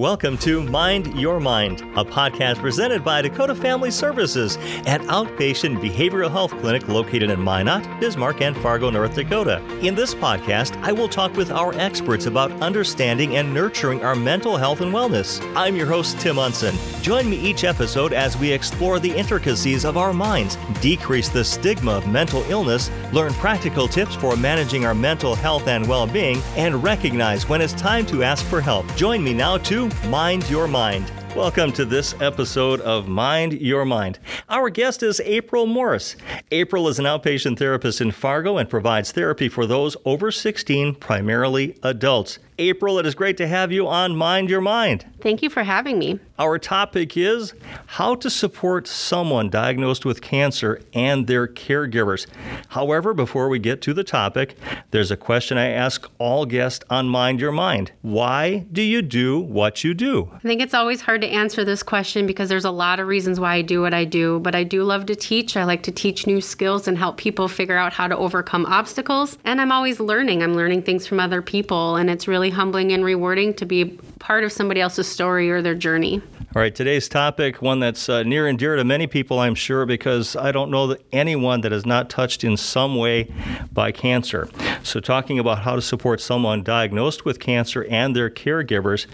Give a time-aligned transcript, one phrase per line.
[0.00, 6.30] Welcome to Mind Your Mind, a podcast presented by Dakota Family Services, an outpatient behavioral
[6.30, 9.62] health clinic located in Minot, Bismarck, and Fargo, North Dakota.
[9.82, 14.56] In this podcast, I will talk with our experts about understanding and nurturing our mental
[14.56, 15.38] health and wellness.
[15.54, 16.74] I'm your host, Tim Unson.
[17.02, 21.92] Join me each episode as we explore the intricacies of our minds, decrease the stigma
[21.92, 26.82] of mental illness, learn practical tips for managing our mental health and well being, and
[26.82, 28.86] recognize when it's time to ask for help.
[28.96, 31.10] Join me now to Mind Your Mind.
[31.36, 34.18] Welcome to this episode of Mind Your Mind.
[34.48, 36.16] Our guest is April Morris.
[36.50, 41.78] April is an outpatient therapist in Fargo and provides therapy for those over 16, primarily
[41.82, 42.38] adults.
[42.60, 45.06] April, it is great to have you on Mind Your Mind.
[45.22, 46.20] Thank you for having me.
[46.38, 47.54] Our topic is
[47.86, 52.26] how to support someone diagnosed with cancer and their caregivers.
[52.68, 54.56] However, before we get to the topic,
[54.90, 59.38] there's a question I ask all guests on Mind Your Mind Why do you do
[59.38, 60.30] what you do?
[60.34, 63.40] I think it's always hard to answer this question because there's a lot of reasons
[63.40, 65.56] why I do what I do, but I do love to teach.
[65.56, 69.38] I like to teach new skills and help people figure out how to overcome obstacles.
[69.44, 70.42] And I'm always learning.
[70.42, 74.44] I'm learning things from other people, and it's really humbling and rewarding to be part
[74.44, 76.20] of somebody else's story or their journey.
[76.52, 79.86] All right, today's topic, one that's uh, near and dear to many people, I'm sure,
[79.86, 83.32] because I don't know that anyone that is not touched in some way
[83.72, 84.48] by cancer.
[84.82, 89.04] So, talking about how to support someone diagnosed with cancer and their caregivers,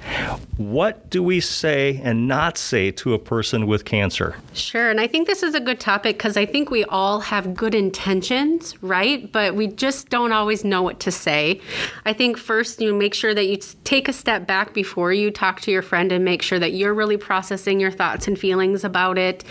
[0.57, 4.37] what do we say and not say to a person with cancer?
[4.55, 7.55] Sure, and I think this is a good topic because I think we all have
[7.55, 9.31] good intentions, right?
[9.31, 11.61] But we just don't always know what to say.
[12.07, 15.61] I think first you make sure that you take a step back before you talk
[15.63, 19.19] to your friend and make sure that you're really processing your thoughts and feelings about
[19.19, 19.43] it.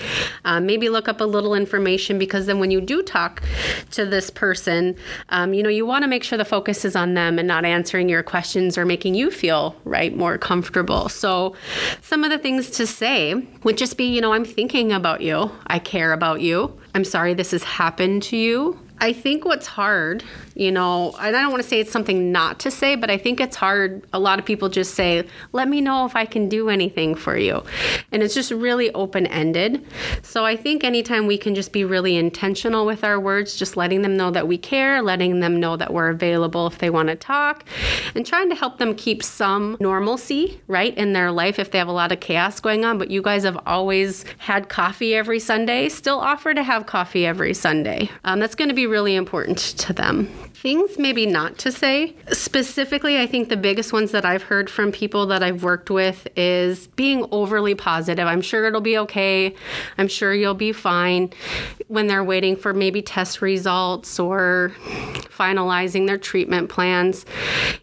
[0.45, 3.43] Um, maybe look up a little information because then when you do talk
[3.91, 4.95] to this person,
[5.27, 7.65] um, you know, you want to make sure the focus is on them and not
[7.65, 11.09] answering your questions or making you feel right more comfortable.
[11.09, 11.53] So,
[12.01, 15.51] some of the things to say would just be, you know, I'm thinking about you.
[15.67, 16.79] I care about you.
[16.93, 18.79] I'm sorry this has happened to you.
[18.99, 20.23] I think what's hard,
[20.55, 23.17] you know, and I don't want to say it's something not to say, but I
[23.17, 24.03] think it's hard.
[24.13, 27.37] A lot of people just say, let me know if I can do anything for
[27.37, 27.61] you.
[28.13, 29.85] And it's just really open ended.
[30.23, 34.01] So I think anytime we can just be really intentional with our words, just letting
[34.01, 37.15] them know that we care, letting them know that we're available if they want to
[37.15, 37.65] talk,
[38.15, 41.89] and trying to help them keep some normalcy, right, in their life if they have
[41.89, 42.97] a lot of chaos going on.
[42.97, 47.53] But you guys have always had coffee every Sunday, still offer to have coffee every
[47.53, 48.09] Sunday.
[48.23, 50.27] Um, that's going to be really important to them.
[50.53, 52.15] Things maybe not to say.
[52.31, 56.27] Specifically, I think the biggest ones that I've heard from people that I've worked with
[56.35, 58.27] is being overly positive.
[58.27, 59.53] I'm sure it'll be okay.
[59.97, 61.31] I'm sure you'll be fine
[61.87, 64.73] when they're waiting for maybe test results or
[65.29, 67.25] finalizing their treatment plans.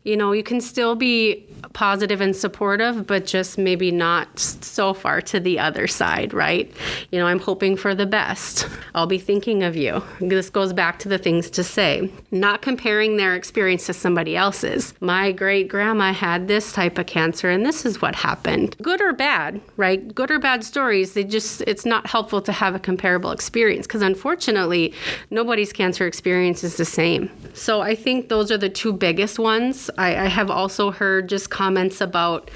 [0.03, 5.21] You know, you can still be positive and supportive, but just maybe not so far
[5.23, 6.73] to the other side, right?
[7.11, 8.69] You know, I'm hoping for the best.
[8.95, 10.03] I'll be thinking of you.
[10.21, 14.95] This goes back to the things to say, not comparing their experience to somebody else's.
[15.01, 18.77] My great grandma had this type of cancer, and this is what happened.
[18.83, 20.15] Good or bad, right?
[20.15, 24.03] Good or bad stories, they just, it's not helpful to have a comparable experience because
[24.03, 24.95] unfortunately,
[25.31, 27.31] nobody's cancer experience is the same.
[27.55, 29.91] So I think those are the two biggest ones.
[29.99, 32.51] I, I have also heard just comments about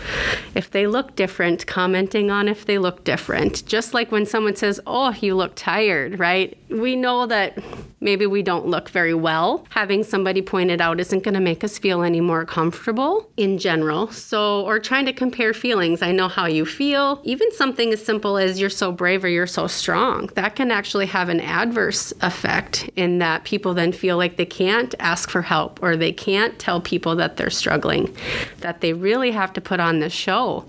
[0.56, 3.64] if they look different, commenting on if they look different.
[3.64, 6.58] Just like when someone says, Oh, you look tired, right?
[6.68, 7.58] We know that
[8.00, 9.66] maybe we don't look very well.
[9.70, 13.58] Having somebody point it out isn't going to make us feel any more comfortable in
[13.58, 14.10] general.
[14.10, 16.02] So, or trying to compare feelings.
[16.02, 17.20] I know how you feel.
[17.24, 21.06] Even something as simple as you're so brave or you're so strong, that can actually
[21.06, 25.82] have an adverse effect in that people then feel like they can't ask for help
[25.82, 28.14] or they can't tell people that they're struggling,
[28.58, 30.66] that they really have to put on this show.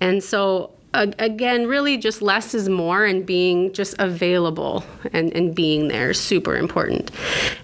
[0.00, 5.88] And so again, really just less is more and being just available and, and being
[5.88, 7.10] there is super important.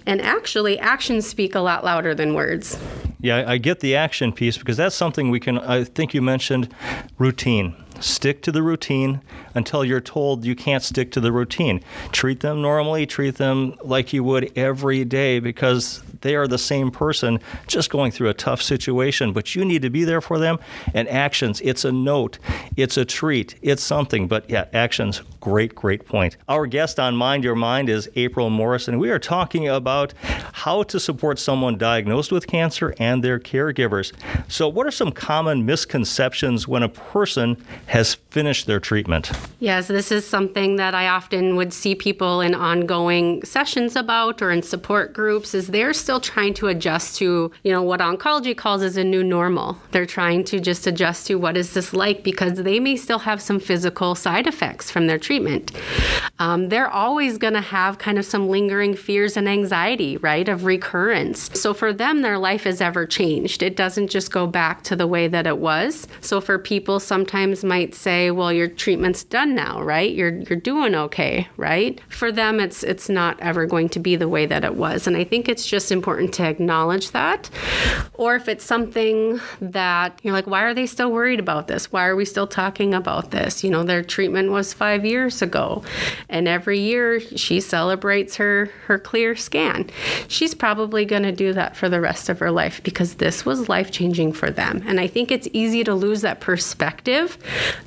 [0.05, 2.79] And actually, actions speak a lot louder than words.
[3.19, 6.73] Yeah, I get the action piece because that's something we can, I think you mentioned
[7.17, 7.75] routine.
[7.99, 9.21] Stick to the routine
[9.55, 11.81] until you're told you can't stick to the routine.
[12.11, 16.91] Treat them normally, treat them like you would every day because they are the same
[16.91, 20.59] person just going through a tough situation, but you need to be there for them.
[20.93, 22.39] And actions, it's a note,
[22.75, 24.27] it's a treat, it's something.
[24.27, 26.37] But yeah, actions, great, great point.
[26.47, 28.99] Our guest on Mind Your Mind is April Morrison.
[28.99, 30.13] we are talking about
[30.53, 34.13] how to support someone diagnosed with cancer and their caregivers.
[34.47, 39.31] So, what are some common misconceptions when a person has finished their treatment?
[39.59, 44.51] Yes, this is something that I often would see people in ongoing sessions about or
[44.51, 48.81] in support groups is they're still trying to adjust to, you know, what oncology calls
[48.81, 49.77] as a new normal.
[49.91, 53.41] They're trying to just adjust to what is this like because they may still have
[53.41, 55.73] some physical side effects from their treatment.
[56.39, 60.65] Um, they're always going to have kind of some lingering fears and anxiety, right, of
[60.65, 61.49] recurrence.
[61.59, 63.63] So for them, their life is ever changed.
[63.63, 66.07] It doesn't just go back to the way that it was.
[66.21, 70.13] So for people, sometimes might say, "Well, your treatment's done now, right?
[70.13, 74.29] You're you're doing okay, right?" For them, it's it's not ever going to be the
[74.29, 77.49] way that it was, and I think it's just important to acknowledge that.
[78.13, 81.91] Or if it's something that you're like, "Why are they still worried about this?
[81.91, 85.83] Why are we still talking about this?" You know, their treatment was five years ago,
[86.29, 89.89] and every year she celebrates her her clear scan.
[90.27, 93.69] She's probably going to do that for the rest of her life because this was
[93.69, 94.83] life changing for them.
[94.85, 97.37] And I think it's easy to lose that perspective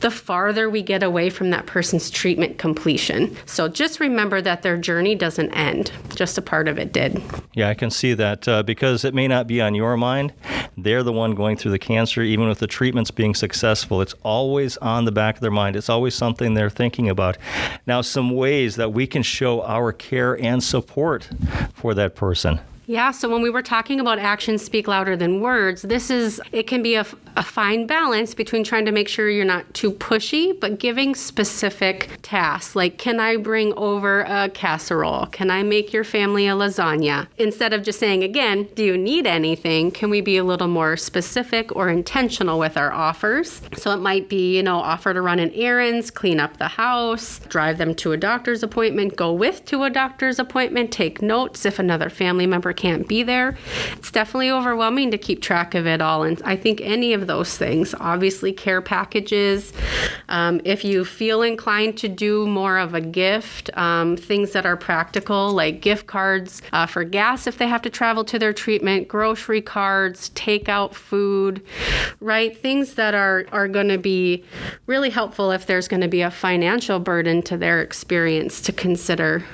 [0.00, 3.36] the farther we get away from that person's treatment completion.
[3.46, 7.22] So just remember that their journey doesn't end, just a part of it did.
[7.54, 10.32] Yeah, I can see that uh, because it may not be on your mind.
[10.76, 14.00] They're the one going through the cancer, even with the treatments being successful.
[14.00, 15.76] It's always on the back of their mind.
[15.76, 17.36] It's always something they're thinking about.
[17.86, 21.28] Now, some ways that we can show our care and support
[21.74, 22.60] for that person.
[22.90, 26.64] Yeah, so when we were talking about actions speak louder than words, this is, it
[26.66, 27.06] can be a,
[27.36, 32.10] a, fine balance between trying to make sure you're not too pushy, but giving specific
[32.22, 32.74] tasks.
[32.74, 35.26] Like, can I bring over a casserole?
[35.26, 37.28] Can I make your family a lasagna?
[37.38, 39.92] Instead of just saying, again, do you need anything?
[39.92, 43.62] Can we be a little more specific or intentional with our offers?
[43.76, 47.38] So it might be, you know, offer to run an errands, clean up the house,
[47.50, 51.78] drive them to a doctor's appointment, go with to a doctor's appointment, take notes if
[51.78, 53.58] another family member can't be there.
[53.92, 56.22] It's definitely overwhelming to keep track of it all.
[56.22, 59.74] And I think any of those things, obviously, care packages,
[60.30, 64.78] um, if you feel inclined to do more of a gift, um, things that are
[64.78, 69.08] practical, like gift cards uh, for gas if they have to travel to their treatment,
[69.08, 71.62] grocery cards, takeout food,
[72.20, 72.56] right?
[72.56, 74.42] Things that are, are going to be
[74.86, 79.44] really helpful if there's going to be a financial burden to their experience to consider.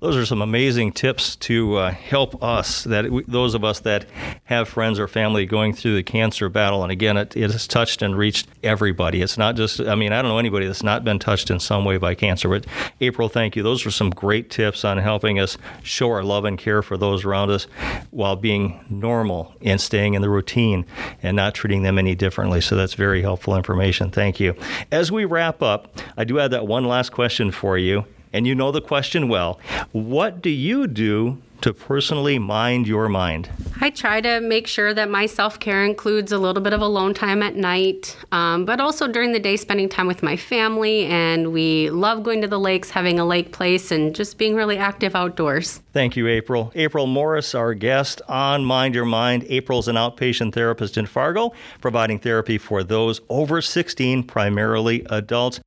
[0.00, 4.06] Those are some amazing tips to uh, help us that we, those of us that
[4.44, 8.02] have friends or family going through the cancer battle, and again, it, it has touched
[8.02, 9.22] and reached everybody.
[9.22, 11.84] It's not just, I mean, I don't know anybody that's not been touched in some
[11.84, 12.48] way by cancer.
[12.48, 12.66] But
[13.00, 13.62] April, thank you.
[13.62, 17.24] Those were some great tips on helping us show our love and care for those
[17.24, 17.66] around us
[18.10, 20.86] while being normal and staying in the routine
[21.22, 22.60] and not treating them any differently.
[22.60, 24.10] So that's very helpful information.
[24.10, 24.54] Thank you.
[24.90, 28.04] As we wrap up, I do have that one last question for you.
[28.32, 29.60] And you know the question well.
[29.92, 33.48] What do you do to personally mind your mind?
[33.80, 37.14] I try to make sure that my self care includes a little bit of alone
[37.14, 41.06] time at night, um, but also during the day, spending time with my family.
[41.06, 44.76] And we love going to the lakes, having a lake place, and just being really
[44.76, 45.80] active outdoors.
[45.92, 46.72] Thank you, April.
[46.74, 49.44] April Morris, our guest on Mind Your Mind.
[49.48, 55.60] April's an outpatient therapist in Fargo, providing therapy for those over 16, primarily adults.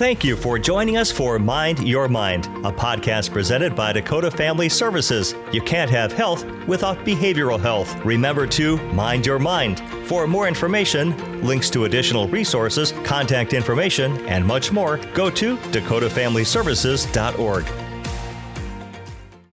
[0.00, 4.70] Thank you for joining us for Mind Your Mind, a podcast presented by Dakota Family
[4.70, 5.34] Services.
[5.52, 7.94] You can't have health without behavioral health.
[8.02, 9.82] Remember to mind your mind.
[10.06, 17.89] For more information, links to additional resources, contact information, and much more, go to dakotafamilyservices.org.